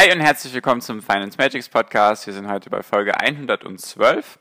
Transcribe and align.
Hi 0.00 0.10
und 0.10 0.20
herzlich 0.20 0.54
willkommen 0.54 0.80
zum 0.80 1.02
Finance 1.02 1.36
Magics 1.36 1.68
Podcast. 1.68 2.26
Wir 2.26 2.32
sind 2.32 2.48
heute 2.48 2.70
bei 2.70 2.82
Folge 2.82 3.20
112 3.20 4.38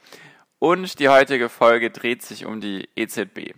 und 0.58 0.98
die 1.00 1.09
heutige 1.09 1.50
Folge 1.50 1.91
dreht 1.91 2.22
sich 2.22 2.45
um 2.45 2.62
die 2.62 2.88
EZB. 2.95 3.55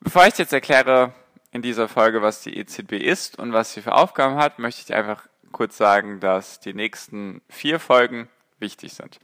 Bevor 0.00 0.26
ich 0.26 0.36
jetzt 0.36 0.52
erkläre 0.52 1.14
in 1.50 1.62
dieser 1.62 1.88
Folge, 1.88 2.20
was 2.20 2.42
die 2.42 2.58
EZB 2.58 2.92
ist 2.92 3.38
und 3.38 3.54
was 3.54 3.72
sie 3.72 3.80
für 3.80 3.94
Aufgaben 3.94 4.36
hat, 4.36 4.58
möchte 4.58 4.82
ich 4.82 4.94
einfach 4.94 5.26
kurz 5.50 5.78
sagen, 5.78 6.20
dass 6.20 6.60
die 6.60 6.74
nächsten 6.74 7.40
vier 7.48 7.80
Folgen 7.80 8.28
wichtig 8.58 8.92
sind. 8.92 9.18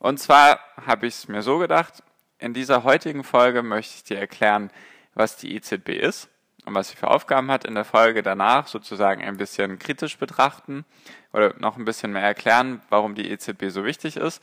Und 0.00 0.18
zwar 0.18 0.58
habe 0.88 1.06
ich 1.06 1.14
es 1.14 1.28
mir 1.28 1.42
so 1.42 1.58
gedacht, 1.58 2.02
in 2.40 2.52
dieser 2.52 2.82
heutigen 2.82 3.22
Folge 3.22 3.62
möchte 3.62 3.94
ich 3.94 4.02
dir 4.02 4.18
erklären, 4.18 4.72
was 5.14 5.36
die 5.36 5.54
EZB 5.54 5.90
ist 5.90 6.28
und 6.70 6.76
was 6.76 6.90
sie 6.90 6.96
für 6.96 7.08
Aufgaben 7.08 7.50
hat, 7.50 7.64
in 7.64 7.74
der 7.74 7.84
Folge 7.84 8.22
danach 8.22 8.68
sozusagen 8.68 9.22
ein 9.22 9.36
bisschen 9.36 9.80
kritisch 9.80 10.18
betrachten 10.18 10.84
oder 11.32 11.52
noch 11.58 11.76
ein 11.76 11.84
bisschen 11.84 12.12
mehr 12.12 12.22
erklären, 12.22 12.80
warum 12.88 13.16
die 13.16 13.28
EZB 13.28 13.70
so 13.70 13.84
wichtig 13.84 14.16
ist. 14.16 14.40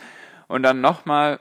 Und 0.48 0.64
dann 0.64 0.82
nochmal 0.82 1.40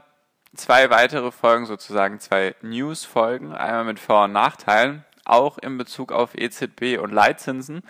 zwei 0.54 0.88
weitere 0.90 1.32
Folgen, 1.32 1.66
sozusagen 1.66 2.20
zwei 2.20 2.54
News-Folgen, 2.62 3.52
einmal 3.52 3.84
mit 3.84 3.98
Vor- 3.98 4.24
und 4.24 4.32
Nachteilen, 4.32 5.04
auch 5.24 5.58
in 5.58 5.76
Bezug 5.76 6.12
auf 6.12 6.36
EZB 6.36 6.98
und 7.00 7.12
Leitzinsen. 7.12 7.82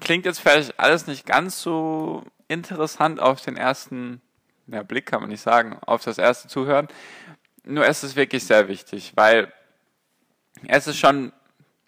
Klingt 0.00 0.24
jetzt 0.24 0.40
vielleicht 0.40 0.80
alles 0.80 1.06
nicht 1.06 1.26
ganz 1.26 1.60
so 1.60 2.24
interessant 2.48 3.20
auf 3.20 3.42
den 3.42 3.58
ersten 3.58 4.22
ja, 4.66 4.82
Blick, 4.82 5.04
kann 5.04 5.20
man 5.20 5.28
nicht 5.28 5.42
sagen, 5.42 5.76
auf 5.82 6.02
das 6.04 6.16
erste 6.16 6.48
Zuhören. 6.48 6.88
Nur 7.64 7.86
es 7.86 8.02
ist 8.02 8.16
wirklich 8.16 8.44
sehr 8.46 8.66
wichtig, 8.68 9.12
weil 9.14 9.52
es 10.66 10.86
ist 10.86 10.98
schon 10.98 11.32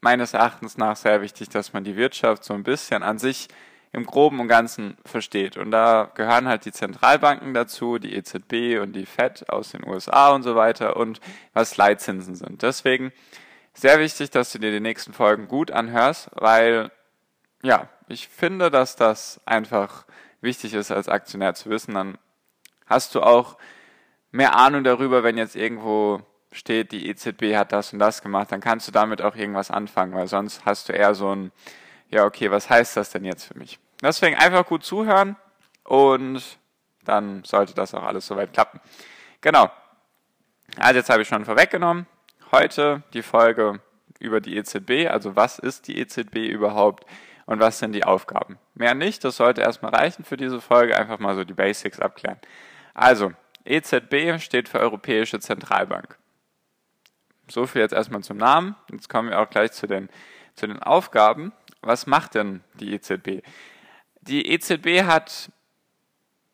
meines 0.00 0.34
Erachtens 0.34 0.76
nach 0.76 0.96
sehr 0.96 1.20
wichtig, 1.22 1.48
dass 1.48 1.72
man 1.72 1.84
die 1.84 1.96
Wirtschaft 1.96 2.44
so 2.44 2.54
ein 2.54 2.62
bisschen 2.62 3.02
an 3.02 3.18
sich 3.18 3.48
im 3.92 4.06
Groben 4.06 4.40
und 4.40 4.48
Ganzen 4.48 4.96
versteht. 5.04 5.56
Und 5.56 5.70
da 5.70 6.10
gehören 6.14 6.46
halt 6.46 6.64
die 6.64 6.72
Zentralbanken 6.72 7.54
dazu, 7.54 7.98
die 7.98 8.14
EZB 8.14 8.80
und 8.80 8.92
die 8.92 9.06
Fed 9.06 9.48
aus 9.48 9.70
den 9.70 9.86
USA 9.86 10.30
und 10.30 10.42
so 10.42 10.54
weiter 10.54 10.96
und 10.96 11.20
was 11.54 11.76
Leitzinsen 11.76 12.36
sind. 12.36 12.62
Deswegen 12.62 13.12
sehr 13.72 13.98
wichtig, 13.98 14.30
dass 14.30 14.52
du 14.52 14.58
dir 14.58 14.70
die 14.70 14.80
nächsten 14.80 15.12
Folgen 15.12 15.48
gut 15.48 15.70
anhörst, 15.70 16.30
weil 16.34 16.90
ja, 17.62 17.88
ich 18.08 18.28
finde, 18.28 18.70
dass 18.70 18.96
das 18.96 19.40
einfach 19.44 20.06
wichtig 20.40 20.74
ist 20.74 20.90
als 20.90 21.08
Aktionär 21.08 21.54
zu 21.54 21.68
wissen. 21.68 21.94
Dann 21.94 22.18
hast 22.86 23.14
du 23.14 23.22
auch 23.22 23.58
mehr 24.30 24.56
Ahnung 24.56 24.84
darüber, 24.84 25.22
wenn 25.22 25.36
jetzt 25.36 25.56
irgendwo 25.56 26.22
steht, 26.52 26.92
die 26.92 27.08
EZB 27.08 27.56
hat 27.56 27.72
das 27.72 27.92
und 27.92 27.98
das 27.98 28.22
gemacht, 28.22 28.50
dann 28.50 28.60
kannst 28.60 28.88
du 28.88 28.92
damit 28.92 29.22
auch 29.22 29.36
irgendwas 29.36 29.70
anfangen, 29.70 30.14
weil 30.14 30.26
sonst 30.26 30.64
hast 30.64 30.88
du 30.88 30.92
eher 30.92 31.14
so 31.14 31.34
ein, 31.34 31.52
ja, 32.08 32.24
okay, 32.24 32.50
was 32.50 32.68
heißt 32.68 32.96
das 32.96 33.10
denn 33.10 33.24
jetzt 33.24 33.44
für 33.44 33.58
mich? 33.58 33.78
Deswegen 34.02 34.36
einfach 34.36 34.66
gut 34.66 34.84
zuhören 34.84 35.36
und 35.84 36.58
dann 37.04 37.44
sollte 37.44 37.74
das 37.74 37.94
auch 37.94 38.02
alles 38.02 38.26
soweit 38.26 38.52
klappen. 38.52 38.80
Genau. 39.40 39.70
Also 40.76 40.98
jetzt 40.98 41.10
habe 41.10 41.22
ich 41.22 41.28
schon 41.28 41.44
vorweggenommen. 41.44 42.06
Heute 42.52 43.02
die 43.12 43.22
Folge 43.22 43.80
über 44.18 44.40
die 44.40 44.56
EZB, 44.56 45.08
also 45.08 45.36
was 45.36 45.58
ist 45.58 45.88
die 45.88 45.98
EZB 45.98 46.36
überhaupt 46.48 47.06
und 47.46 47.58
was 47.58 47.78
sind 47.78 47.92
die 47.92 48.04
Aufgaben. 48.04 48.58
Mehr 48.74 48.94
nicht, 48.94 49.24
das 49.24 49.36
sollte 49.36 49.60
erstmal 49.60 49.94
reichen 49.94 50.24
für 50.24 50.36
diese 50.36 50.60
Folge, 50.60 50.96
einfach 50.96 51.18
mal 51.18 51.34
so 51.34 51.44
die 51.44 51.54
Basics 51.54 51.98
abklären. 51.98 52.38
Also, 52.94 53.32
EZB 53.64 54.40
steht 54.40 54.68
für 54.68 54.78
Europäische 54.78 55.40
Zentralbank. 55.40 56.19
So 57.50 57.66
viel 57.66 57.82
jetzt 57.82 57.92
erstmal 57.92 58.22
zum 58.22 58.36
Namen. 58.36 58.76
Jetzt 58.92 59.08
kommen 59.08 59.30
wir 59.30 59.40
auch 59.40 59.50
gleich 59.50 59.72
zu 59.72 59.86
den, 59.86 60.08
zu 60.54 60.66
den 60.66 60.80
Aufgaben. 60.80 61.52
Was 61.82 62.06
macht 62.06 62.34
denn 62.34 62.62
die 62.74 62.92
EZB? 62.92 63.42
Die 64.20 64.46
EZB 64.46 65.02
hat 65.04 65.50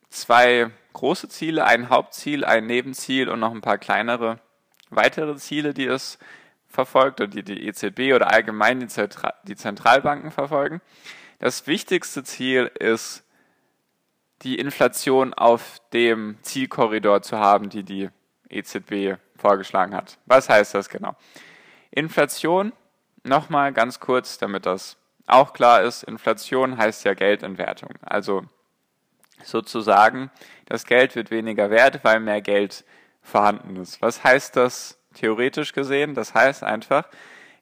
zwei 0.08 0.70
große 0.94 1.28
Ziele, 1.28 1.66
ein 1.66 1.90
Hauptziel, 1.90 2.44
ein 2.44 2.66
Nebenziel 2.66 3.28
und 3.28 3.40
noch 3.40 3.52
ein 3.52 3.60
paar 3.60 3.76
kleinere 3.76 4.40
weitere 4.88 5.36
Ziele, 5.36 5.74
die 5.74 5.84
es 5.84 6.18
verfolgt 6.68 7.20
oder 7.20 7.28
die 7.28 7.42
die 7.42 7.66
EZB 7.66 8.14
oder 8.14 8.32
allgemein 8.32 8.80
die, 8.80 8.86
Zentral 8.86 9.34
die 9.44 9.56
Zentralbanken 9.56 10.30
verfolgen. 10.30 10.80
Das 11.38 11.66
wichtigste 11.66 12.24
Ziel 12.24 12.70
ist, 12.78 13.24
die 14.42 14.58
Inflation 14.58 15.34
auf 15.34 15.80
dem 15.92 16.38
Zielkorridor 16.42 17.22
zu 17.22 17.38
haben, 17.38 17.68
die 17.68 17.82
die 17.82 18.10
EZB 18.48 19.18
vorgeschlagen 19.36 19.94
hat. 19.94 20.18
Was 20.26 20.48
heißt 20.48 20.74
das 20.74 20.88
genau? 20.88 21.14
Inflation, 21.90 22.72
nochmal 23.22 23.72
ganz 23.72 24.00
kurz, 24.00 24.38
damit 24.38 24.66
das 24.66 24.96
auch 25.26 25.52
klar 25.52 25.82
ist, 25.82 26.04
Inflation 26.04 26.78
heißt 26.78 27.04
ja 27.04 27.14
Geldentwertung. 27.14 27.90
Also 28.02 28.44
sozusagen, 29.42 30.30
das 30.66 30.86
Geld 30.86 31.16
wird 31.16 31.30
weniger 31.30 31.70
wert, 31.70 32.00
weil 32.04 32.20
mehr 32.20 32.40
Geld 32.40 32.84
vorhanden 33.22 33.76
ist. 33.76 34.00
Was 34.02 34.22
heißt 34.22 34.56
das 34.56 34.98
theoretisch 35.14 35.72
gesehen? 35.72 36.14
Das 36.14 36.34
heißt 36.34 36.62
einfach, 36.62 37.08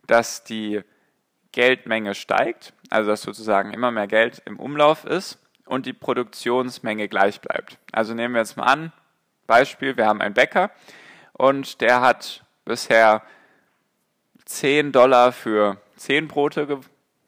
dass 0.06 0.44
die 0.44 0.82
Geldmenge 1.52 2.14
steigt, 2.14 2.74
also 2.90 3.10
dass 3.10 3.22
sozusagen 3.22 3.72
immer 3.72 3.90
mehr 3.90 4.08
Geld 4.08 4.42
im 4.44 4.58
Umlauf 4.58 5.04
ist 5.04 5.38
und 5.66 5.86
die 5.86 5.92
Produktionsmenge 5.92 7.08
gleich 7.08 7.40
bleibt. 7.40 7.78
Also 7.92 8.12
nehmen 8.12 8.34
wir 8.34 8.40
jetzt 8.40 8.56
mal 8.56 8.64
an, 8.64 8.92
Beispiel, 9.46 9.96
wir 9.96 10.06
haben 10.06 10.20
einen 10.20 10.34
Bäcker 10.34 10.70
und 11.34 11.80
der 11.80 12.00
hat 12.00 12.44
bisher 12.64 13.22
10 14.46 14.92
Dollar 14.92 15.32
für 15.32 15.78
10 15.96 16.28
Brote 16.28 16.66
ge 16.66 16.78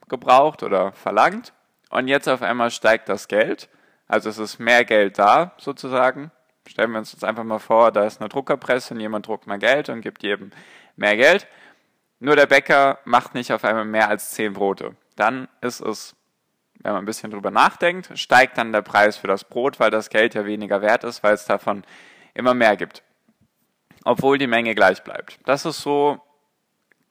gebraucht 0.09 0.63
oder 0.63 0.93
verlangt 0.93 1.53
und 1.91 2.07
jetzt 2.07 2.29
auf 2.29 2.41
einmal 2.41 2.71
steigt 2.71 3.09
das 3.09 3.27
Geld, 3.27 3.69
also 4.07 4.29
es 4.29 4.39
ist 4.39 4.61
mehr 4.61 4.85
Geld 4.85 5.19
da 5.19 5.53
sozusagen. 5.59 6.31
Stellen 6.69 6.93
wir 6.93 6.99
uns 6.99 7.13
jetzt 7.13 7.25
einfach 7.25 7.43
mal 7.43 7.59
vor, 7.59 7.91
da 7.91 8.05
ist 8.05 8.21
eine 8.21 8.29
Druckerpresse 8.29 8.95
und 8.95 9.01
jemand 9.01 9.27
druckt 9.27 9.49
mal 9.49 9.59
Geld 9.59 9.89
und 9.89 10.03
gibt 10.03 10.23
jedem 10.23 10.53
mehr 10.95 11.17
Geld. 11.17 11.49
Nur 12.21 12.37
der 12.37 12.47
Bäcker 12.47 13.01
macht 13.05 13.35
nicht 13.35 13.53
auf 13.53 13.65
einmal 13.65 13.85
mehr 13.85 14.09
als 14.09 14.31
10 14.31 14.53
Brote. 14.53 14.95
Dann 15.17 15.49
ist 15.61 15.81
es, 15.81 16.15
wenn 16.83 16.93
man 16.93 17.03
ein 17.03 17.07
bisschen 17.07 17.33
drüber 17.33 17.51
nachdenkt, 17.51 18.17
steigt 18.17 18.59
dann 18.59 18.73
der 18.73 18.83
Preis 18.83 19.17
für 19.17 19.27
das 19.27 19.43
Brot, 19.43 19.81
weil 19.81 19.91
das 19.91 20.09
Geld 20.09 20.35
ja 20.35 20.47
weniger 20.47 20.83
wert 20.83 21.03
ist, 21.03 21.25
weil 21.25 21.35
es 21.35 21.47
davon 21.47 21.83
immer 22.35 22.55
mehr 22.55 22.77
gibt 22.77 23.03
obwohl 24.07 24.39
die 24.39 24.47
Menge 24.47 24.77
gleich 24.77 25.03
bleibt. 25.03 25.41
Das 25.47 25.67
ist 25.67 25.83
so 25.83 26.23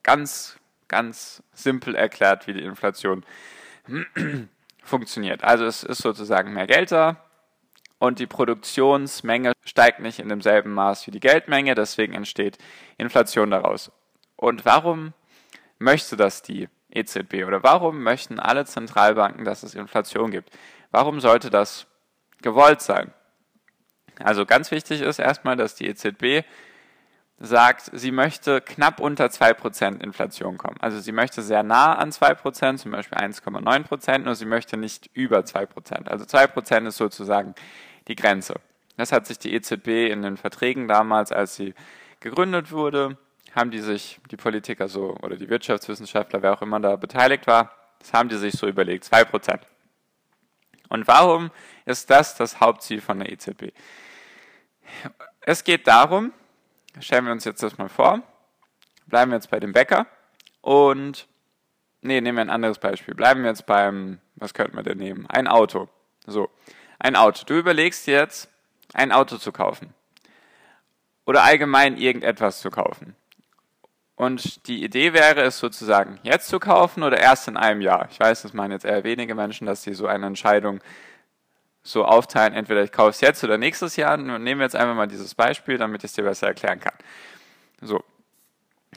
ganz, 0.02 0.58
ganz 0.88 1.42
simpel 1.52 1.94
erklärt, 1.94 2.46
wie 2.46 2.54
die 2.54 2.62
Inflation 2.62 3.22
funktioniert. 4.82 5.44
Also 5.44 5.66
es 5.66 5.82
ist 5.82 5.98
sozusagen 5.98 6.54
mehr 6.54 6.66
Geld 6.66 6.92
da 6.92 7.22
und 7.98 8.18
die 8.18 8.26
Produktionsmenge 8.26 9.52
steigt 9.62 10.00
nicht 10.00 10.20
in 10.20 10.30
demselben 10.30 10.72
Maß 10.72 11.06
wie 11.06 11.10
die 11.10 11.20
Geldmenge, 11.20 11.74
deswegen 11.74 12.14
entsteht 12.14 12.56
Inflation 12.96 13.50
daraus. 13.50 13.92
Und 14.34 14.64
warum 14.64 15.12
möchte 15.78 16.16
das 16.16 16.40
die 16.40 16.66
EZB 16.88 17.44
oder 17.46 17.62
warum 17.62 18.02
möchten 18.02 18.40
alle 18.40 18.64
Zentralbanken, 18.64 19.44
dass 19.44 19.64
es 19.64 19.74
Inflation 19.74 20.30
gibt? 20.30 20.48
Warum 20.92 21.20
sollte 21.20 21.50
das 21.50 21.86
gewollt 22.40 22.80
sein? 22.80 23.12
Also 24.18 24.46
ganz 24.46 24.70
wichtig 24.70 25.02
ist 25.02 25.18
erstmal, 25.18 25.56
dass 25.56 25.74
die 25.74 25.88
EZB 25.88 26.46
sagt, 27.38 27.90
sie 27.92 28.12
möchte 28.12 28.60
knapp 28.62 28.98
unter 28.98 29.26
2% 29.26 30.02
Inflation 30.02 30.56
kommen. 30.56 30.76
Also 30.80 31.00
sie 31.00 31.12
möchte 31.12 31.42
sehr 31.42 31.62
nah 31.62 31.94
an 31.94 32.10
2%, 32.10 32.78
zum 32.78 32.92
Beispiel 32.92 33.18
1,9%, 33.18 34.18
nur 34.18 34.34
sie 34.34 34.46
möchte 34.46 34.76
nicht 34.76 35.10
über 35.12 35.40
2%. 35.40 36.08
Also 36.08 36.24
2% 36.24 36.86
ist 36.86 36.96
sozusagen 36.96 37.54
die 38.08 38.16
Grenze. 38.16 38.54
Das 38.96 39.12
hat 39.12 39.26
sich 39.26 39.38
die 39.38 39.52
EZB 39.52 40.10
in 40.10 40.22
den 40.22 40.38
Verträgen 40.38 40.88
damals, 40.88 41.30
als 41.30 41.56
sie 41.56 41.74
gegründet 42.20 42.72
wurde, 42.72 43.18
haben 43.54 43.70
die 43.70 43.80
sich, 43.80 44.18
die 44.30 44.36
Politiker 44.36 44.88
so 44.88 45.16
oder 45.22 45.36
die 45.36 45.48
Wirtschaftswissenschaftler, 45.48 46.42
wer 46.42 46.54
auch 46.54 46.62
immer 46.62 46.80
da 46.80 46.96
beteiligt 46.96 47.46
war, 47.46 47.72
das 47.98 48.12
haben 48.12 48.28
die 48.28 48.36
sich 48.36 48.54
so 48.54 48.66
überlegt, 48.66 49.04
2%. 49.04 49.60
Und 50.88 51.06
warum 51.06 51.50
ist 51.84 52.10
das 52.10 52.36
das 52.36 52.60
Hauptziel 52.60 53.00
von 53.00 53.18
der 53.18 53.32
EZB? 53.32 53.72
Es 55.40 55.64
geht 55.64 55.86
darum, 55.86 56.32
Stellen 57.00 57.26
wir 57.26 57.32
uns 57.32 57.44
jetzt 57.44 57.62
das 57.62 57.78
mal 57.78 57.88
vor. 57.88 58.22
Bleiben 59.06 59.30
wir 59.30 59.36
jetzt 59.36 59.50
bei 59.50 59.60
dem 59.60 59.72
Bäcker. 59.72 60.06
Und 60.62 61.28
nee, 62.00 62.20
nehmen 62.20 62.38
wir 62.38 62.42
ein 62.42 62.50
anderes 62.50 62.78
Beispiel. 62.78 63.14
Bleiben 63.14 63.42
wir 63.42 63.50
jetzt 63.50 63.66
beim, 63.66 64.18
was 64.36 64.54
könnten 64.54 64.76
wir 64.76 64.82
denn 64.82 64.98
nehmen? 64.98 65.26
Ein 65.28 65.46
Auto. 65.46 65.88
So, 66.26 66.50
ein 66.98 67.14
Auto. 67.16 67.44
Du 67.46 67.54
überlegst 67.54 68.06
jetzt, 68.06 68.48
ein 68.94 69.12
Auto 69.12 69.36
zu 69.36 69.52
kaufen. 69.52 69.94
Oder 71.26 71.42
allgemein 71.42 71.96
irgendetwas 71.96 72.60
zu 72.60 72.70
kaufen. 72.70 73.14
Und 74.14 74.66
die 74.66 74.82
Idee 74.82 75.12
wäre 75.12 75.42
es 75.42 75.58
sozusagen, 75.58 76.18
jetzt 76.22 76.48
zu 76.48 76.58
kaufen 76.58 77.02
oder 77.02 77.18
erst 77.18 77.48
in 77.48 77.58
einem 77.58 77.82
Jahr. 77.82 78.08
Ich 78.10 78.18
weiß, 78.18 78.42
das 78.42 78.54
meinen 78.54 78.72
jetzt 78.72 78.86
eher 78.86 79.04
wenige 79.04 79.34
Menschen, 79.34 79.66
dass 79.66 79.82
sie 79.82 79.92
so 79.92 80.06
eine 80.06 80.26
Entscheidung 80.26 80.80
so 81.86 82.04
aufteilen, 82.04 82.52
entweder 82.52 82.82
ich 82.82 82.92
kaufe 82.92 83.10
es 83.10 83.20
jetzt 83.20 83.44
oder 83.44 83.58
nächstes 83.58 83.96
Jahr. 83.96 84.16
Nehmen 84.16 84.58
wir 84.58 84.64
jetzt 84.64 84.76
einfach 84.76 84.94
mal 84.94 85.06
dieses 85.06 85.34
Beispiel, 85.34 85.78
damit 85.78 86.02
ich 86.02 86.10
es 86.10 86.14
dir 86.14 86.24
besser 86.24 86.48
erklären 86.48 86.80
kann. 86.80 86.94
So, 87.80 88.02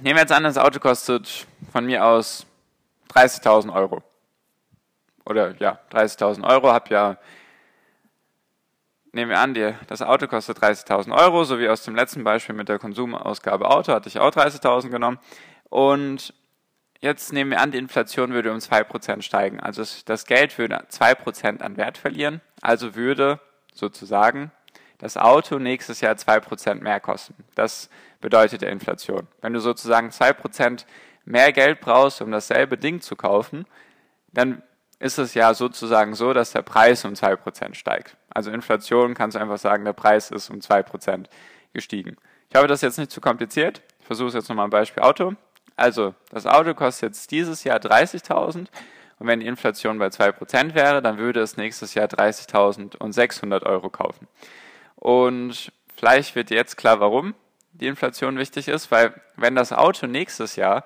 nehmen 0.02 0.16
wir 0.16 0.22
jetzt 0.22 0.32
an, 0.32 0.44
das 0.44 0.58
Auto 0.58 0.80
kostet 0.80 1.46
von 1.72 1.86
mir 1.86 2.04
aus 2.04 2.46
30.000 3.14 3.74
Euro. 3.74 4.02
Oder 5.26 5.56
ja, 5.60 5.80
30.000 5.92 6.50
Euro, 6.50 6.74
hab 6.74 6.90
ja, 6.90 7.18
nehmen 9.12 9.30
wir 9.30 9.40
an, 9.40 9.54
die, 9.54 9.76
das 9.88 10.02
Auto 10.02 10.28
kostet 10.28 10.58
30.000 10.58 11.16
Euro, 11.16 11.44
so 11.44 11.60
wie 11.60 11.70
aus 11.70 11.84
dem 11.84 11.96
letzten 11.96 12.24
Beispiel 12.24 12.56
mit 12.56 12.70
der 12.70 12.80
Konsumausgabe 12.80 13.70
Auto 13.70 13.94
hatte 13.94 14.10
ich 14.10 14.20
auch 14.20 14.32
30.000 14.32 14.90
genommen. 14.90 15.20
Und 15.70 16.34
jetzt 17.02 17.34
nehmen 17.34 17.52
wir 17.52 17.62
an, 17.62 17.72
die 17.72 17.78
Inflation 17.78 18.32
würde 18.32 18.52
um 18.52 18.58
2% 18.58 19.22
steigen. 19.22 19.60
Also 19.60 19.84
das 20.06 20.26
Geld 20.26 20.58
würde 20.58 20.86
2% 20.90 21.62
an 21.62 21.78
Wert 21.78 21.98
verlieren. 21.98 22.42
Also 22.62 22.96
würde 22.96 23.40
sozusagen 23.74 24.52
das 24.98 25.18
Auto 25.18 25.60
nächstes 25.60 26.02
Jahr 26.02 26.16
2% 26.16 26.76
mehr 26.76 27.00
kosten. 27.00 27.36
Das 27.56 27.90
bedeutet 28.20 28.62
der 28.62 28.72
Inflation. 28.72 29.28
Wenn 29.42 29.54
du 29.54 29.60
sozusagen 29.60 30.10
2% 30.10 30.86
mehr 31.26 31.52
Geld 31.54 31.80
brauchst, 31.80 32.22
um 32.22 32.32
dasselbe 32.32 32.78
Ding 32.78 33.02
zu 33.02 33.16
kaufen, 33.16 33.66
dann 34.34 34.62
ist 35.00 35.18
es 35.18 35.34
ja 35.34 35.54
sozusagen 35.54 36.14
so, 36.14 36.34
dass 36.34 36.52
der 36.52 36.62
Preis 36.62 37.06
um 37.06 37.14
2% 37.14 37.74
steigt. 37.76 38.18
Also 38.30 38.52
Inflation 38.52 39.14
kannst 39.14 39.36
du 39.36 39.40
einfach 39.40 39.58
sagen, 39.58 39.86
der 39.86 39.94
Preis 39.94 40.30
ist 40.32 40.50
um 40.50 40.60
2% 40.60 41.28
gestiegen. 41.74 42.18
Ich 42.50 42.56
hoffe, 42.56 42.68
das 42.68 42.80
ist 42.80 42.84
jetzt 42.84 42.98
nicht 42.98 43.12
zu 43.12 43.22
kompliziert. 43.22 43.82
Ich 44.00 44.06
versuche 44.06 44.30
es 44.30 44.34
jetzt 44.34 44.50
nochmal 44.50 44.68
ein 44.68 44.72
Beispiel 44.72 45.04
Auto. 45.04 45.36
Also, 45.80 46.14
das 46.30 46.46
Auto 46.46 46.74
kostet 46.74 47.10
jetzt 47.10 47.32
dieses 47.32 47.64
Jahr 47.64 47.80
30.000 47.80 48.68
und 49.20 49.28
wenn 49.28 49.40
die 49.40 49.48
Inflation 49.48 50.00
bei 50.00 50.08
2% 50.08 50.74
wäre, 50.76 51.02
dann 51.02 51.18
würde 51.18 51.42
es 51.42 51.58
nächstes 51.58 51.94
Jahr 51.94 52.08
30.600 52.08 53.64
Euro 53.64 53.90
kaufen. 53.90 54.28
Und 54.96 55.72
vielleicht 55.96 56.36
wird 56.36 56.52
jetzt 56.52 56.78
klar, 56.78 57.00
warum 57.00 57.34
die 57.74 57.88
Inflation 57.88 58.38
wichtig 58.38 58.68
ist, 58.68 58.92
weil 58.92 59.14
wenn 59.36 59.56
das 59.56 59.72
Auto 59.72 60.08
nächstes 60.08 60.56
Jahr 60.56 60.84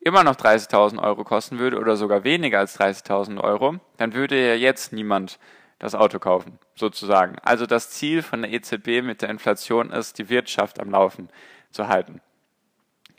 immer 0.00 0.24
noch 0.24 0.36
30.000 0.36 1.02
Euro 1.02 1.24
kosten 1.24 1.58
würde 1.58 1.78
oder 1.78 1.96
sogar 1.96 2.24
weniger 2.24 2.60
als 2.60 2.78
30.000 2.78 3.40
Euro, 3.40 3.76
dann 3.96 4.14
würde 4.14 4.40
ja 4.40 4.54
jetzt 4.54 4.92
niemand 4.92 5.38
das 5.78 5.94
Auto 5.94 6.18
kaufen, 6.18 6.58
sozusagen. 6.74 7.38
Also 7.42 7.66
das 7.66 7.90
Ziel 7.90 8.22
von 8.22 8.42
der 8.42 8.52
EZB 8.52 9.02
mit 9.02 9.22
der 9.22 9.30
Inflation 9.30 9.90
ist, 9.90 10.18
die 10.18 10.28
Wirtschaft 10.28 10.80
am 10.80 10.90
Laufen 10.90 11.28
zu 11.70 11.88
halten. 11.88 12.20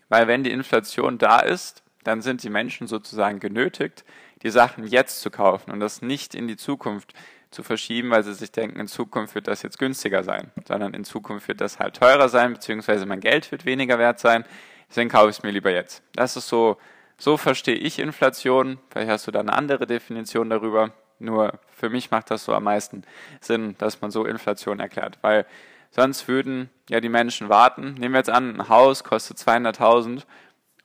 Weil 0.10 0.28
wenn 0.28 0.44
die 0.44 0.52
Inflation 0.52 1.18
da 1.18 1.40
ist, 1.40 1.84
dann 2.04 2.22
sind 2.22 2.44
die 2.44 2.50
Menschen 2.50 2.88
sozusagen 2.88 3.40
genötigt, 3.40 4.06
die 4.44 4.50
Sachen 4.50 4.86
jetzt 4.86 5.22
zu 5.22 5.30
kaufen 5.30 5.72
und 5.72 5.80
das 5.80 6.02
nicht 6.02 6.36
in 6.36 6.48
die 6.48 6.58
Zukunft 6.58 7.14
zu 7.52 7.64
verschieben, 7.64 8.12
weil 8.12 8.24
sie 8.24 8.34
sich 8.34 8.52
denken, 8.52 8.80
in 8.80 8.88
Zukunft 8.88 9.36
wird 9.36 9.48
das 9.48 9.62
jetzt 9.62 9.80
günstiger 9.80 10.24
sein, 10.24 10.52
sondern 10.66 10.94
in 10.94 11.04
Zukunft 11.04 11.48
wird 11.48 11.62
das 11.62 11.80
halt 11.80 11.96
teurer 11.96 12.30
sein, 12.30 12.54
beziehungsweise 12.54 13.06
mein 13.06 13.20
Geld 13.20 13.52
wird 13.52 13.66
weniger 13.66 14.00
wert 14.00 14.20
sein, 14.20 14.46
deswegen 14.90 15.10
kaufe 15.10 15.30
ich 15.30 15.38
es 15.38 15.44
mir 15.44 15.52
lieber 15.52 15.72
jetzt. 15.72 16.04
Das 16.14 16.38
ist 16.38 16.48
so, 16.48 16.78
so 17.18 17.38
verstehe 17.38 17.76
ich 17.76 18.00
Inflation, 18.00 18.80
vielleicht 18.90 19.10
hast 19.10 19.28
du 19.28 19.32
da 19.32 19.40
eine 19.40 19.54
andere 19.54 19.88
Definition 19.88 20.50
darüber, 20.50 20.92
nur 21.20 21.60
für 21.74 21.90
mich 21.90 22.12
macht 22.12 22.32
das 22.32 22.46
so 22.46 22.54
am 22.54 22.66
meisten 22.66 23.04
Sinn, 23.42 23.76
dass 23.80 24.02
man 24.02 24.12
so 24.12 24.26
Inflation 24.26 24.80
erklärt, 24.80 25.18
weil 25.22 25.46
sonst 25.92 26.28
würden 26.28 26.70
ja 26.90 27.00
die 27.00 27.10
Menschen 27.10 27.50
warten. 27.50 27.96
Nehmen 27.96 28.14
wir 28.14 28.20
jetzt 28.20 28.30
an, 28.30 28.60
ein 28.60 28.70
Haus 28.70 29.04
kostet 29.04 29.38
200.000 29.38 30.24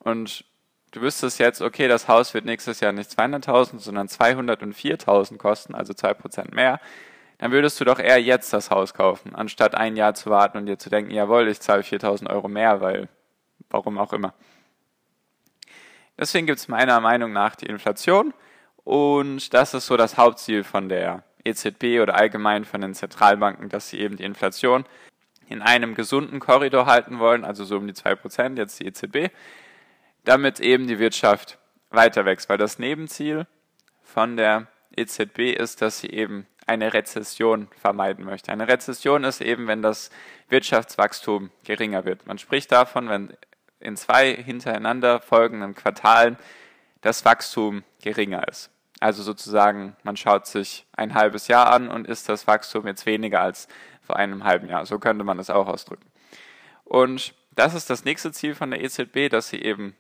und 0.00 0.44
du 0.92 1.00
wüsstest 1.00 1.38
jetzt, 1.38 1.62
okay, 1.62 1.88
das 1.88 2.08
Haus 2.08 2.34
wird 2.34 2.44
nächstes 2.44 2.80
Jahr 2.80 2.92
nicht 2.92 3.10
200.000, 3.10 3.78
sondern 3.78 4.06
204.000 4.06 5.38
kosten, 5.38 5.74
also 5.74 5.92
2% 5.92 6.54
mehr, 6.54 6.80
dann 7.38 7.50
würdest 7.50 7.80
du 7.80 7.84
doch 7.84 7.98
eher 7.98 8.22
jetzt 8.22 8.52
das 8.52 8.70
Haus 8.70 8.94
kaufen, 8.94 9.34
anstatt 9.34 9.74
ein 9.74 9.96
Jahr 9.96 10.14
zu 10.14 10.30
warten 10.30 10.58
und 10.58 10.66
dir 10.66 10.78
zu 10.78 10.90
denken, 10.90 11.10
jawohl, 11.10 11.48
ich 11.48 11.60
zahle 11.60 11.82
4.000 11.82 12.30
Euro 12.30 12.48
mehr, 12.48 12.80
weil, 12.80 13.08
warum 13.70 13.98
auch 13.98 14.12
immer. 14.12 14.34
Deswegen 16.18 16.46
gibt 16.46 16.58
es 16.58 16.68
meiner 16.68 17.00
Meinung 17.00 17.32
nach 17.32 17.56
die 17.56 17.66
Inflation 17.66 18.32
und 18.84 19.54
das 19.54 19.74
ist 19.74 19.86
so 19.86 19.96
das 19.96 20.16
Hauptziel 20.16 20.62
von 20.62 20.88
der 20.88 21.24
EZB 21.44 22.00
oder 22.00 22.14
allgemein 22.14 22.64
von 22.64 22.80
den 22.80 22.94
Zentralbanken, 22.94 23.68
dass 23.68 23.88
sie 23.88 24.00
eben 24.00 24.16
die 24.16 24.24
Inflation 24.24 24.84
in 25.48 25.62
einem 25.62 25.94
gesunden 25.94 26.40
Korridor 26.40 26.86
halten 26.86 27.18
wollen, 27.18 27.44
also 27.44 27.64
so 27.64 27.76
um 27.76 27.86
die 27.86 27.92
2%, 27.92 28.56
jetzt 28.56 28.80
die 28.80 28.86
EZB, 28.86 29.32
damit 30.24 30.60
eben 30.60 30.86
die 30.86 30.98
Wirtschaft 30.98 31.58
weiter 31.90 32.24
wächst. 32.24 32.48
Weil 32.48 32.58
das 32.58 32.78
Nebenziel 32.78 33.46
von 34.02 34.36
der 34.36 34.66
EZB 34.96 35.52
ist, 35.52 35.82
dass 35.82 36.00
sie 36.00 36.10
eben 36.10 36.46
eine 36.66 36.94
Rezession 36.94 37.68
vermeiden 37.80 38.24
möchte. 38.24 38.52
Eine 38.52 38.68
Rezession 38.68 39.24
ist 39.24 39.40
eben, 39.40 39.66
wenn 39.66 39.82
das 39.82 40.10
Wirtschaftswachstum 40.48 41.50
geringer 41.64 42.04
wird. 42.04 42.26
Man 42.26 42.38
spricht 42.38 42.70
davon, 42.72 43.08
wenn 43.08 43.36
in 43.80 43.96
zwei 43.96 44.32
hintereinander 44.34 45.20
folgenden 45.20 45.74
Quartalen 45.74 46.36
das 47.00 47.24
Wachstum 47.24 47.82
geringer 48.00 48.46
ist. 48.48 48.70
Also 49.02 49.24
sozusagen, 49.24 49.96
man 50.04 50.16
schaut 50.16 50.46
sich 50.46 50.86
ein 50.92 51.14
halbes 51.14 51.48
Jahr 51.48 51.72
an 51.72 51.88
und 51.88 52.06
ist 52.06 52.28
das 52.28 52.46
Wachstum 52.46 52.86
jetzt 52.86 53.04
weniger 53.04 53.40
als 53.40 53.66
vor 54.00 54.14
einem 54.14 54.44
halben 54.44 54.68
Jahr. 54.68 54.86
So 54.86 55.00
könnte 55.00 55.24
man 55.24 55.40
es 55.40 55.50
auch 55.50 55.66
ausdrücken. 55.66 56.06
Und 56.84 57.34
das 57.50 57.74
ist 57.74 57.90
das 57.90 58.04
nächste 58.04 58.30
Ziel 58.30 58.54
von 58.54 58.70
der 58.70 58.80
EZB, 58.80 59.28
dass 59.28 59.48
sie 59.48 59.60
eben 59.60 59.96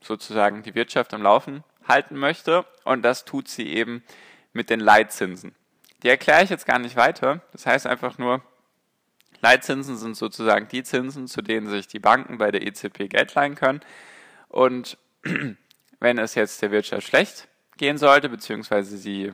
sozusagen 0.00 0.64
die 0.64 0.74
Wirtschaft 0.74 1.14
am 1.14 1.22
Laufen 1.22 1.62
halten 1.86 2.16
möchte. 2.16 2.64
Und 2.82 3.02
das 3.02 3.26
tut 3.26 3.46
sie 3.46 3.68
eben 3.68 4.02
mit 4.52 4.70
den 4.70 4.80
Leitzinsen. 4.80 5.54
Die 6.02 6.08
erkläre 6.08 6.42
ich 6.42 6.50
jetzt 6.50 6.66
gar 6.66 6.80
nicht 6.80 6.96
weiter. 6.96 7.42
Das 7.52 7.64
heißt 7.64 7.86
einfach 7.86 8.18
nur, 8.18 8.42
Leitzinsen 9.40 9.96
sind 9.96 10.16
sozusagen 10.16 10.66
die 10.66 10.82
Zinsen, 10.82 11.28
zu 11.28 11.42
denen 11.42 11.68
sich 11.68 11.86
die 11.86 12.00
Banken 12.00 12.38
bei 12.38 12.50
der 12.50 12.66
EZB 12.66 13.08
Geld 13.08 13.32
leihen 13.34 13.54
können. 13.54 13.82
Und 14.48 14.98
wenn 16.00 16.18
es 16.18 16.34
jetzt 16.34 16.60
der 16.60 16.72
Wirtschaft 16.72 17.06
schlecht 17.06 17.46
gehen 17.78 17.98
sollte, 17.98 18.28
beziehungsweise 18.28 18.96
sie 18.96 19.32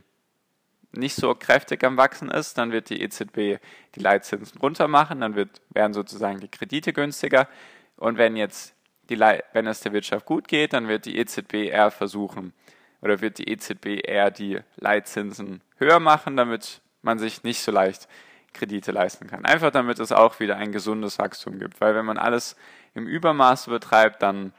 nicht 0.92 1.14
so 1.14 1.34
kräftig 1.34 1.84
am 1.84 1.96
Wachsen 1.96 2.30
ist, 2.30 2.58
dann 2.58 2.72
wird 2.72 2.90
die 2.90 3.00
EZB 3.00 3.60
die 3.94 4.00
Leitzinsen 4.00 4.60
runter 4.60 4.88
machen, 4.88 5.20
dann 5.20 5.34
wird, 5.34 5.62
werden 5.70 5.94
sozusagen 5.94 6.40
die 6.40 6.48
Kredite 6.48 6.92
günstiger. 6.92 7.48
Und 7.96 8.18
wenn 8.18 8.36
jetzt 8.36 8.74
die, 9.08 9.18
wenn 9.18 9.66
es 9.66 9.80
der 9.80 9.92
Wirtschaft 9.92 10.26
gut 10.26 10.48
geht, 10.48 10.72
dann 10.72 10.88
wird 10.88 11.06
die 11.06 11.18
EZB 11.18 11.54
eher 11.54 11.90
versuchen 11.90 12.52
oder 13.00 13.20
wird 13.20 13.38
die 13.38 13.48
EZB 13.48 14.06
eher 14.06 14.30
die 14.30 14.60
Leitzinsen 14.76 15.62
höher 15.78 15.98
machen, 15.98 16.36
damit 16.36 16.82
man 17.00 17.18
sich 17.18 17.42
nicht 17.42 17.60
so 17.60 17.72
leicht 17.72 18.06
Kredite 18.52 18.92
leisten 18.92 19.26
kann. 19.26 19.44
Einfach 19.44 19.70
damit 19.70 19.98
es 19.98 20.12
auch 20.12 20.38
wieder 20.40 20.56
ein 20.56 20.72
gesundes 20.72 21.18
Wachstum 21.18 21.58
gibt. 21.58 21.80
Weil 21.80 21.94
wenn 21.94 22.04
man 22.04 22.18
alles 22.18 22.56
im 22.94 23.06
Übermaß 23.06 23.66
betreibt, 23.66 24.22
dann 24.22 24.52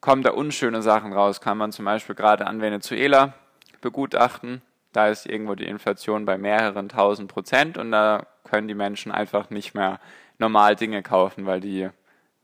kommen 0.00 0.22
da 0.22 0.30
unschöne 0.30 0.82
Sachen 0.82 1.12
raus. 1.12 1.40
Kann 1.40 1.58
man 1.58 1.72
zum 1.72 1.84
Beispiel 1.84 2.14
gerade 2.14 2.46
an 2.46 2.60
Venezuela 2.60 3.34
begutachten. 3.80 4.62
Da 4.92 5.08
ist 5.08 5.26
irgendwo 5.26 5.54
die 5.54 5.66
Inflation 5.66 6.24
bei 6.24 6.38
mehreren 6.38 6.88
tausend 6.88 7.30
Prozent 7.30 7.78
und 7.78 7.92
da 7.92 8.26
können 8.44 8.68
die 8.68 8.74
Menschen 8.74 9.12
einfach 9.12 9.50
nicht 9.50 9.74
mehr 9.74 10.00
normal 10.38 10.76
Dinge 10.76 11.02
kaufen, 11.02 11.46
weil 11.46 11.60
die 11.60 11.90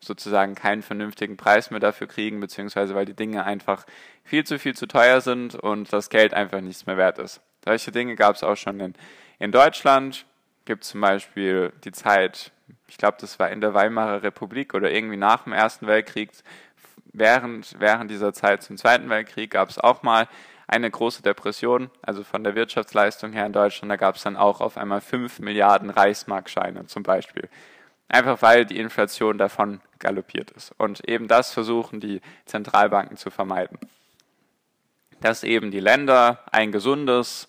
sozusagen 0.00 0.54
keinen 0.54 0.82
vernünftigen 0.82 1.36
Preis 1.36 1.70
mehr 1.70 1.80
dafür 1.80 2.06
kriegen, 2.06 2.40
beziehungsweise 2.40 2.94
weil 2.94 3.06
die 3.06 3.14
Dinge 3.14 3.44
einfach 3.44 3.86
viel 4.22 4.44
zu 4.44 4.58
viel 4.58 4.74
zu 4.74 4.86
teuer 4.86 5.20
sind 5.20 5.54
und 5.54 5.92
das 5.92 6.10
Geld 6.10 6.34
einfach 6.34 6.60
nichts 6.60 6.86
mehr 6.86 6.96
wert 6.96 7.18
ist. 7.18 7.40
Solche 7.64 7.90
Dinge 7.90 8.14
gab 8.16 8.36
es 8.36 8.44
auch 8.44 8.56
schon 8.56 8.78
in, 8.80 8.94
in 9.38 9.52
Deutschland. 9.52 10.26
Gibt 10.66 10.84
zum 10.84 11.00
Beispiel 11.00 11.72
die 11.84 11.92
Zeit, 11.92 12.52
ich 12.88 12.98
glaube, 12.98 13.16
das 13.20 13.38
war 13.38 13.50
in 13.50 13.60
der 13.60 13.74
Weimarer 13.74 14.22
Republik 14.22 14.74
oder 14.74 14.90
irgendwie 14.90 15.16
nach 15.16 15.44
dem 15.44 15.52
Ersten 15.52 15.86
Weltkrieg. 15.86 16.30
Während, 17.16 17.78
während 17.78 18.10
dieser 18.10 18.32
Zeit 18.32 18.64
zum 18.64 18.76
Zweiten 18.76 19.08
Weltkrieg 19.08 19.52
gab 19.52 19.70
es 19.70 19.78
auch 19.78 20.02
mal 20.02 20.26
eine 20.66 20.90
große 20.90 21.22
Depression, 21.22 21.88
also 22.02 22.24
von 22.24 22.42
der 22.42 22.56
Wirtschaftsleistung 22.56 23.32
her 23.32 23.46
in 23.46 23.52
Deutschland. 23.52 23.92
Da 23.92 23.96
gab 23.96 24.16
es 24.16 24.24
dann 24.24 24.36
auch 24.36 24.60
auf 24.60 24.76
einmal 24.76 25.00
5 25.00 25.38
Milliarden 25.38 25.90
Reichsmarkscheine 25.90 26.86
zum 26.86 27.04
Beispiel. 27.04 27.48
Einfach 28.08 28.42
weil 28.42 28.66
die 28.66 28.78
Inflation 28.78 29.38
davon 29.38 29.80
galoppiert 30.00 30.50
ist. 30.50 30.72
Und 30.76 31.08
eben 31.08 31.28
das 31.28 31.52
versuchen 31.52 32.00
die 32.00 32.20
Zentralbanken 32.46 33.16
zu 33.16 33.30
vermeiden. 33.30 33.78
Dass 35.20 35.44
eben 35.44 35.70
die 35.70 35.80
Länder 35.80 36.40
ein 36.50 36.72
gesundes 36.72 37.48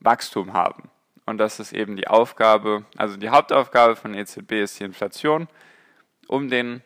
Wachstum 0.00 0.52
haben. 0.52 0.90
Und 1.24 1.38
das 1.38 1.60
ist 1.60 1.72
eben 1.72 1.96
die 1.96 2.08
Aufgabe, 2.08 2.84
also 2.98 3.16
die 3.16 3.30
Hauptaufgabe 3.30 3.96
von 3.96 4.12
EZB 4.12 4.52
ist 4.52 4.78
die 4.78 4.84
Inflation, 4.84 5.48
um 6.28 6.50
den 6.50 6.82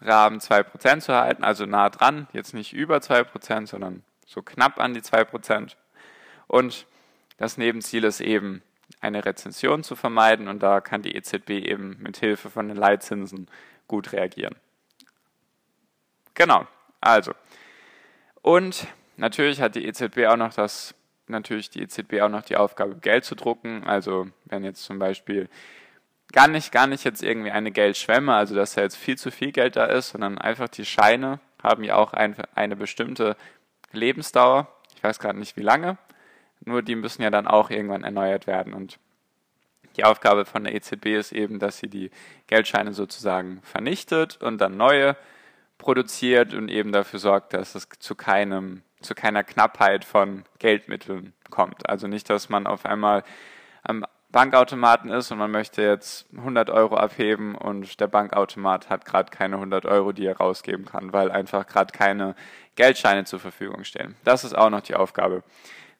Rahmen 0.00 0.40
2% 0.40 1.00
zu 1.00 1.14
halten, 1.14 1.44
also 1.44 1.66
nah 1.66 1.88
dran, 1.90 2.26
jetzt 2.32 2.54
nicht 2.54 2.72
über 2.72 2.98
2%, 2.98 3.66
sondern 3.66 4.02
so 4.26 4.42
knapp 4.42 4.80
an 4.80 4.94
die 4.94 5.00
2%. 5.00 5.76
Und 6.46 6.86
das 7.36 7.56
Nebenziel 7.56 8.04
ist 8.04 8.20
eben, 8.20 8.62
eine 9.00 9.24
Rezension 9.24 9.84
zu 9.84 9.96
vermeiden 9.96 10.48
und 10.48 10.62
da 10.62 10.80
kann 10.80 11.02
die 11.02 11.14
EZB 11.14 11.50
eben 11.50 11.96
mit 12.00 12.16
Hilfe 12.16 12.50
von 12.50 12.68
den 12.68 12.76
Leitzinsen 12.76 13.48
gut 13.86 14.12
reagieren. 14.12 14.56
Genau, 16.34 16.66
also. 17.00 17.32
Und 18.42 18.86
natürlich 19.16 19.60
hat 19.60 19.74
die 19.74 19.86
EZB 19.86 20.26
auch 20.26 20.36
noch 20.36 20.54
das, 20.54 20.94
natürlich 21.26 21.70
die 21.70 21.82
EZB 21.82 22.20
auch 22.22 22.28
noch 22.28 22.42
die 22.42 22.56
Aufgabe, 22.56 22.96
Geld 22.96 23.24
zu 23.24 23.34
drucken. 23.34 23.84
Also 23.84 24.26
wenn 24.46 24.64
jetzt 24.64 24.84
zum 24.84 24.98
Beispiel 24.98 25.48
gar 26.32 26.48
nicht, 26.48 26.72
gar 26.72 26.86
nicht 26.86 27.04
jetzt 27.04 27.22
irgendwie 27.22 27.50
eine 27.50 27.70
Geldschwemme, 27.70 28.34
also 28.34 28.54
dass 28.54 28.74
da 28.74 28.82
jetzt 28.82 28.96
viel 28.96 29.16
zu 29.16 29.30
viel 29.30 29.52
Geld 29.52 29.76
da 29.76 29.86
ist, 29.86 30.10
sondern 30.10 30.38
einfach 30.38 30.68
die 30.68 30.84
Scheine 30.84 31.40
haben 31.62 31.84
ja 31.84 31.96
auch 31.96 32.12
ein, 32.12 32.36
eine 32.54 32.76
bestimmte 32.76 33.36
Lebensdauer. 33.92 34.68
Ich 34.96 35.02
weiß 35.02 35.18
gerade 35.18 35.38
nicht 35.38 35.56
wie 35.56 35.62
lange, 35.62 35.98
nur 36.64 36.82
die 36.82 36.96
müssen 36.96 37.22
ja 37.22 37.30
dann 37.30 37.46
auch 37.46 37.70
irgendwann 37.70 38.04
erneuert 38.04 38.46
werden. 38.46 38.74
Und 38.74 38.98
die 39.96 40.04
Aufgabe 40.04 40.44
von 40.44 40.64
der 40.64 40.74
EZB 40.74 41.06
ist 41.06 41.32
eben, 41.32 41.58
dass 41.58 41.78
sie 41.78 41.88
die 41.88 42.10
Geldscheine 42.46 42.92
sozusagen 42.92 43.60
vernichtet 43.62 44.42
und 44.42 44.58
dann 44.58 44.76
neue 44.76 45.16
produziert 45.78 46.54
und 46.54 46.68
eben 46.68 46.92
dafür 46.92 47.18
sorgt, 47.18 47.54
dass 47.54 47.74
es 47.74 47.88
zu 47.98 48.14
keinem 48.14 48.82
zu 49.04 49.14
keiner 49.14 49.44
Knappheit 49.44 50.04
von 50.04 50.44
Geldmitteln 50.58 51.34
kommt. 51.50 51.88
Also 51.88 52.08
nicht, 52.08 52.28
dass 52.30 52.48
man 52.48 52.66
auf 52.66 52.86
einmal 52.86 53.22
am 53.82 54.04
Bankautomaten 54.34 55.10
ist 55.10 55.30
und 55.30 55.38
man 55.38 55.52
möchte 55.52 55.80
jetzt 55.80 56.26
100 56.36 56.68
Euro 56.68 56.96
abheben 56.96 57.54
und 57.54 58.00
der 58.00 58.08
Bankautomat 58.08 58.90
hat 58.90 59.04
gerade 59.04 59.30
keine 59.30 59.54
100 59.54 59.86
Euro, 59.86 60.10
die 60.10 60.26
er 60.26 60.38
rausgeben 60.38 60.86
kann, 60.86 61.12
weil 61.12 61.30
einfach 61.30 61.68
gerade 61.68 61.96
keine 61.96 62.34
Geldscheine 62.74 63.22
zur 63.26 63.38
Verfügung 63.38 63.84
stehen. 63.84 64.16
Das 64.24 64.42
ist 64.42 64.52
auch 64.52 64.70
noch 64.70 64.80
die 64.80 64.96
Aufgabe 64.96 65.44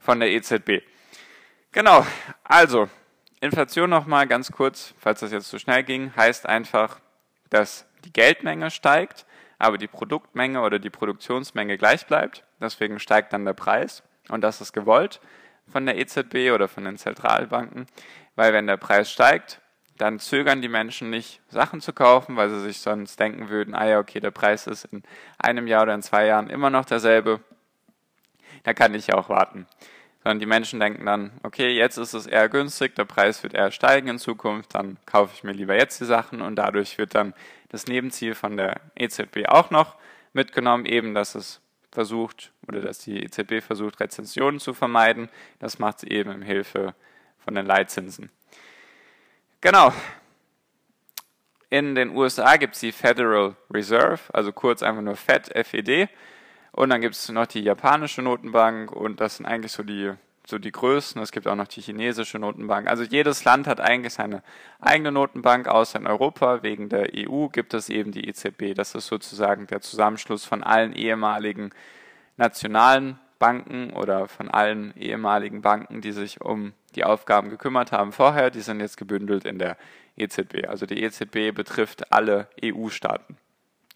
von 0.00 0.18
der 0.18 0.32
EZB. 0.32 0.82
Genau, 1.70 2.04
also 2.42 2.88
Inflation 3.40 3.88
nochmal 3.88 4.26
ganz 4.26 4.50
kurz, 4.50 4.94
falls 4.98 5.20
das 5.20 5.30
jetzt 5.30 5.48
zu 5.48 5.60
schnell 5.60 5.84
ging, 5.84 6.10
heißt 6.16 6.46
einfach, 6.46 6.98
dass 7.50 7.86
die 8.04 8.12
Geldmenge 8.12 8.72
steigt, 8.72 9.26
aber 9.60 9.78
die 9.78 9.86
Produktmenge 9.86 10.60
oder 10.60 10.80
die 10.80 10.90
Produktionsmenge 10.90 11.78
gleich 11.78 12.04
bleibt. 12.08 12.42
Deswegen 12.60 12.98
steigt 12.98 13.32
dann 13.32 13.44
der 13.44 13.52
Preis 13.52 14.02
und 14.28 14.40
das 14.40 14.60
ist 14.60 14.72
gewollt 14.72 15.20
von 15.70 15.86
der 15.86 15.98
EZB 15.98 16.52
oder 16.52 16.68
von 16.68 16.84
den 16.84 16.98
Zentralbanken, 16.98 17.86
weil 18.36 18.52
wenn 18.52 18.66
der 18.66 18.76
Preis 18.76 19.10
steigt, 19.10 19.60
dann 19.96 20.18
zögern 20.18 20.60
die 20.60 20.68
Menschen 20.68 21.10
nicht, 21.10 21.40
Sachen 21.48 21.80
zu 21.80 21.92
kaufen, 21.92 22.36
weil 22.36 22.50
sie 22.50 22.60
sich 22.60 22.78
sonst 22.78 23.18
denken 23.20 23.48
würden, 23.48 23.74
ah 23.74 23.86
ja, 23.86 23.98
okay, 23.98 24.20
der 24.20 24.32
Preis 24.32 24.66
ist 24.66 24.86
in 24.86 25.02
einem 25.38 25.66
Jahr 25.66 25.82
oder 25.82 25.94
in 25.94 26.02
zwei 26.02 26.26
Jahren 26.26 26.50
immer 26.50 26.70
noch 26.70 26.84
derselbe, 26.84 27.40
da 28.64 28.74
kann 28.74 28.94
ich 28.94 29.08
ja 29.08 29.14
auch 29.14 29.28
warten. 29.28 29.66
Sondern 30.22 30.40
die 30.40 30.46
Menschen 30.46 30.80
denken 30.80 31.04
dann, 31.06 31.32
okay, 31.42 31.68
jetzt 31.70 31.98
ist 31.98 32.14
es 32.14 32.26
eher 32.26 32.48
günstig, 32.48 32.94
der 32.94 33.04
Preis 33.04 33.42
wird 33.42 33.54
eher 33.54 33.70
steigen 33.70 34.08
in 34.08 34.18
Zukunft, 34.18 34.74
dann 34.74 34.96
kaufe 35.06 35.32
ich 35.34 35.44
mir 35.44 35.52
lieber 35.52 35.76
jetzt 35.76 36.00
die 36.00 36.06
Sachen 36.06 36.40
und 36.40 36.56
dadurch 36.56 36.98
wird 36.98 37.14
dann 37.14 37.34
das 37.68 37.86
Nebenziel 37.86 38.34
von 38.34 38.56
der 38.56 38.80
EZB 38.96 39.46
auch 39.48 39.70
noch 39.70 39.96
mitgenommen, 40.32 40.86
eben, 40.86 41.14
dass 41.14 41.34
es 41.34 41.60
versucht 41.94 42.52
oder 42.68 42.80
dass 42.80 42.98
die 42.98 43.22
EZB 43.22 43.62
versucht, 43.62 44.00
Rezensionen 44.00 44.60
zu 44.60 44.74
vermeiden. 44.74 45.28
Das 45.60 45.78
macht 45.78 46.00
sie 46.00 46.08
eben 46.08 46.30
in 46.32 46.42
Hilfe 46.42 46.94
von 47.38 47.54
den 47.54 47.66
Leitzinsen. 47.66 48.30
Genau. 49.60 49.92
In 51.70 51.94
den 51.94 52.10
USA 52.10 52.56
gibt 52.56 52.74
es 52.74 52.80
die 52.80 52.92
Federal 52.92 53.56
Reserve, 53.72 54.20
also 54.32 54.52
kurz 54.52 54.82
einfach 54.82 55.02
nur 55.02 55.16
FED, 55.16 55.50
FED. 55.66 56.08
Und 56.72 56.90
dann 56.90 57.00
gibt 57.00 57.14
es 57.14 57.28
noch 57.28 57.46
die 57.46 57.62
japanische 57.62 58.20
Notenbank 58.20 58.92
und 58.92 59.20
das 59.20 59.36
sind 59.36 59.46
eigentlich 59.46 59.72
so 59.72 59.82
die, 59.82 60.12
so 60.46 60.58
die 60.58 60.72
größten. 60.72 61.22
Es 61.22 61.32
gibt 61.32 61.46
auch 61.46 61.54
noch 61.54 61.68
die 61.68 61.80
chinesische 61.80 62.38
Notenbank. 62.38 62.88
Also 62.88 63.02
jedes 63.02 63.44
Land 63.44 63.66
hat 63.66 63.80
eigentlich 63.80 64.14
seine 64.14 64.42
eigene 64.80 65.12
Notenbank, 65.12 65.68
außer 65.68 65.98
in 65.98 66.06
Europa. 66.06 66.62
Wegen 66.62 66.88
der 66.88 67.10
EU 67.14 67.48
gibt 67.48 67.74
es 67.74 67.88
eben 67.88 68.12
die 68.12 68.28
EZB. 68.28 68.74
Das 68.74 68.94
ist 68.94 69.06
sozusagen 69.06 69.66
der 69.66 69.80
Zusammenschluss 69.80 70.44
von 70.44 70.62
allen 70.62 70.92
ehemaligen 70.92 71.70
nationalen 72.36 73.18
Banken 73.38 73.92
oder 73.92 74.28
von 74.28 74.50
allen 74.50 74.96
ehemaligen 74.96 75.62
Banken, 75.62 76.00
die 76.00 76.12
sich 76.12 76.40
um 76.40 76.72
die 76.94 77.04
Aufgaben 77.04 77.50
gekümmert 77.50 77.92
haben 77.92 78.12
vorher. 78.12 78.50
Die 78.50 78.60
sind 78.60 78.80
jetzt 78.80 78.96
gebündelt 78.96 79.44
in 79.44 79.58
der 79.58 79.76
EZB. 80.16 80.66
Also 80.68 80.86
die 80.86 81.02
EZB 81.02 81.54
betrifft 81.54 82.12
alle 82.12 82.48
EU-Staaten. 82.62 83.36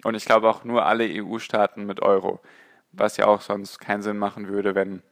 Und 0.05 0.15
ich 0.15 0.25
glaube 0.25 0.49
auch 0.49 0.65
nur 0.65 0.87
alle 0.87 1.05
EU-Staaten 1.05 1.85
mit 1.87 2.01
Euro 2.01 2.41
was 2.93 3.17
ja 3.17 3.27
auch 3.27 3.41
sonst 3.41 3.79
keinen 3.79 4.03
Sinn 4.03 4.19
machen 4.19 4.49
würde, 4.49 4.75
wenn 4.75 5.03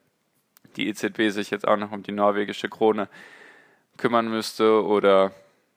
die 0.76 0.88
EZB 0.88 1.30
sich 1.30 1.50
jetzt 1.50 1.66
auch 1.66 1.76
noch 1.76 1.92
um 1.92 2.02
die 2.02 2.12
norwegische 2.12 2.68
Krone 2.68 3.08
kümmern 3.96 4.28
müsste 4.28 4.84
oder 4.84 5.32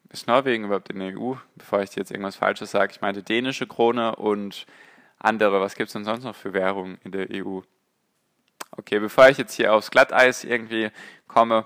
ist 0.10 0.28
Norwegen 0.28 0.66
überhaupt 0.66 0.90
in 0.90 1.00
der 1.00 1.18
EU? 1.18 1.36
Bevor 1.56 1.82
ich 1.82 1.96
jetzt 1.96 2.12
irgendwas 2.12 2.36
Falsches 2.36 2.72
sage, 2.72 2.92
ich 2.92 3.02
meinte 3.02 3.24
dänische 3.24 3.68
Krone 3.68 4.16
und 4.16 4.66
andere. 5.20 5.62
Was 5.62 5.76
gibt 5.76 5.88
es 5.88 5.94
denn 5.94 6.06
sonst 6.06 6.24
noch 6.24 6.36
für 6.36 6.54
Währungen 6.54 7.00
in 7.04 7.12
der 7.12 7.28
EU? 7.32 7.60
Okay, 8.72 9.00
bevor 9.00 9.30
ich 9.30 9.38
jetzt 9.38 9.54
hier 9.56 9.74
aufs 9.74 9.92
Glatteis 9.92 10.44
irgendwie 10.44 10.90
komme, 11.28 11.66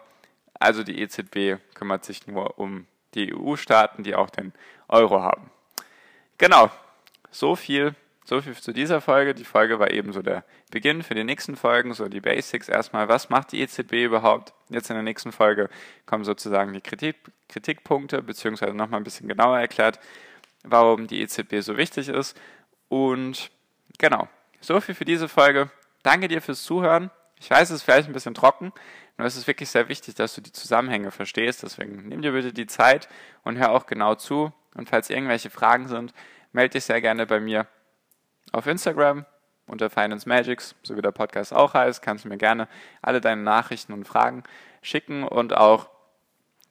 also 0.60 0.84
die 0.84 1.00
EZB 1.00 1.62
kümmert 1.74 2.06
sich 2.06 2.28
nur 2.28 2.60
um 2.60 2.88
die 3.14 3.34
EU-Staaten, 3.34 4.04
die 4.04 4.16
auch 4.16 4.30
den 4.30 4.54
Euro 4.88 5.22
haben. 5.22 5.50
Genau, 6.38 6.70
so 7.32 7.56
viel 7.56 7.96
so 8.26 8.42
viel 8.42 8.56
zu 8.56 8.72
dieser 8.72 9.02
Folge. 9.02 9.34
Die 9.34 9.44
Folge 9.44 9.80
war 9.80 9.92
eben 9.92 10.14
so 10.14 10.22
der 10.22 10.44
Beginn 10.72 11.04
für 11.04 11.14
die 11.14 11.24
nächsten 11.24 11.56
Folgen, 11.56 11.94
so 11.94 12.08
die 12.08 12.22
Basics 12.22 12.70
erstmal. 12.70 13.10
Was 13.10 13.30
macht 13.30 13.52
die 13.52 13.62
EZB 13.62 14.06
überhaupt? 14.06 14.54
Jetzt 14.70 14.90
in 14.90 14.96
der 14.96 15.04
nächsten 15.04 15.32
Folge 15.32 15.70
kommen 16.06 16.24
sozusagen 16.24 16.74
die 16.74 16.82
Kritik, 16.82 17.18
Kritikpunkte, 17.50 18.22
beziehungsweise 18.22 18.74
nochmal 18.74 19.02
ein 19.02 19.04
bisschen 19.04 19.28
genauer 19.28 19.60
erklärt, 19.60 20.00
warum 20.64 21.08
die 21.08 21.22
EZB 21.22 21.60
so 21.60 21.78
wichtig 21.78 22.10
ist. 22.10 22.40
Und 22.88 23.52
genau, 23.98 24.28
so 24.62 24.80
viel 24.80 24.96
für 24.96 25.06
diese 25.06 25.28
Folge. 25.28 25.70
Danke 26.04 26.28
dir 26.28 26.42
fürs 26.42 26.64
Zuhören. 26.64 27.12
Ich 27.40 27.50
weiß, 27.50 27.70
es 27.70 27.78
ist 27.78 27.84
vielleicht 27.84 28.08
ein 28.08 28.14
bisschen 28.14 28.34
trocken, 28.34 28.72
nur 29.18 29.28
es 29.28 29.36
ist 29.36 29.48
wirklich 29.48 29.70
sehr 29.70 29.90
wichtig, 29.90 30.16
dass 30.16 30.34
du 30.34 30.42
die 30.42 30.52
Zusammenhänge 30.52 31.12
verstehst. 31.12 31.64
Deswegen 31.64 32.08
nimm 32.08 32.22
dir 32.22 32.32
bitte 32.32 32.54
die 32.54 32.68
Zeit 32.68 33.10
und 33.44 33.58
hör 33.58 33.72
auch 33.72 33.86
genau 33.86 34.16
zu. 34.16 34.54
Und 34.76 34.90
falls 34.90 35.10
irgendwelche 35.10 35.50
Fragen 35.50 35.88
sind, 35.88 36.14
melde 36.52 36.74
dich 36.74 36.86
sehr 36.86 37.02
gerne 37.02 37.26
bei 37.26 37.40
mir 37.40 37.68
auf 38.54 38.68
Instagram 38.68 39.26
unter 39.68 39.90
Finance 39.90 40.28
Magics, 40.28 40.76
so 40.84 40.96
wie 40.96 41.02
der 41.02 41.12
Podcast 41.12 41.54
auch 41.54 41.74
heißt, 41.74 42.02
kannst 42.02 42.26
du 42.26 42.30
mir 42.30 42.38
gerne 42.38 42.68
alle 43.02 43.22
deine 43.22 43.42
Nachrichten 43.42 43.94
und 43.94 44.06
Fragen 44.06 44.44
schicken 44.82 45.24
und 45.24 45.56
auch 45.56 45.90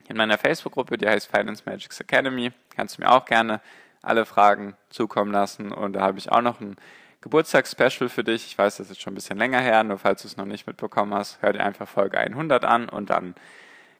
in 0.08 0.16
meiner 0.16 0.38
Facebook-Gruppe, 0.38 0.98
die 0.98 1.08
heißt 1.08 1.26
Finance 1.26 1.62
Magics 1.66 2.00
Academy, 2.00 2.52
kannst 2.74 2.96
du 2.96 3.02
mir 3.02 3.10
auch 3.10 3.24
gerne 3.24 3.60
alle 4.02 4.26
Fragen 4.26 4.74
zukommen 4.90 5.32
lassen 5.32 5.72
und 5.72 5.94
da 5.94 6.00
habe 6.00 6.18
ich 6.18 6.30
auch 6.30 6.42
noch 6.42 6.60
ein 6.60 6.76
Geburtstagsspecial 7.20 8.08
für 8.08 8.24
dich. 8.24 8.46
Ich 8.46 8.58
weiß, 8.58 8.78
das 8.78 8.90
ist 8.90 9.00
schon 9.00 9.12
ein 9.12 9.14
bisschen 9.14 9.38
länger 9.38 9.60
her, 9.60 9.84
nur 9.84 9.98
falls 9.98 10.22
du 10.22 10.28
es 10.28 10.36
noch 10.36 10.44
nicht 10.44 10.66
mitbekommen 10.66 11.14
hast, 11.14 11.40
hör 11.40 11.52
dir 11.52 11.64
einfach 11.64 11.88
Folge 11.88 12.18
100 12.18 12.64
an 12.64 12.88
und 12.88 13.10
dann 13.10 13.34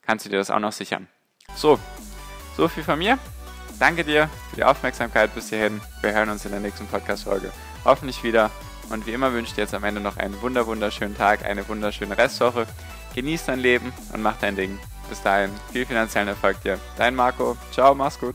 kannst 0.02 0.26
du 0.26 0.30
dir 0.30 0.38
das 0.38 0.50
auch 0.50 0.58
noch 0.58 0.72
sichern. 0.72 1.08
So, 1.54 1.78
so 2.56 2.68
viel 2.68 2.82
von 2.82 2.98
mir. 2.98 3.18
Danke 3.78 4.04
dir 4.04 4.28
für 4.50 4.56
die 4.56 4.64
Aufmerksamkeit 4.64 5.34
bis 5.34 5.48
hierhin. 5.48 5.80
Wir 6.02 6.12
hören 6.12 6.28
uns 6.28 6.44
in 6.44 6.50
der 6.50 6.60
nächsten 6.60 6.86
Podcast-Folge 6.86 7.50
hoffentlich 7.84 8.22
wieder. 8.22 8.50
Und 8.90 9.06
wie 9.06 9.12
immer 9.12 9.32
wünsche 9.32 9.50
ich 9.50 9.54
dir 9.54 9.62
jetzt 9.62 9.74
am 9.74 9.84
Ende 9.84 10.00
noch 10.00 10.16
einen 10.16 10.40
wunder 10.42 10.66
wunderschönen 10.66 11.16
Tag, 11.16 11.44
eine 11.44 11.66
wunderschöne 11.68 12.16
Restwoche. 12.16 12.66
Genieß 13.14 13.46
dein 13.46 13.60
Leben 13.60 13.92
und 14.12 14.22
mach 14.22 14.36
dein 14.36 14.56
Ding. 14.56 14.78
Bis 15.08 15.22
dahin, 15.22 15.50
viel 15.72 15.86
finanziellen 15.86 16.28
Erfolg 16.28 16.60
dir. 16.62 16.78
Dein 16.96 17.14
Marco. 17.14 17.56
Ciao, 17.72 17.94
mach's 17.94 18.18
gut. 18.18 18.34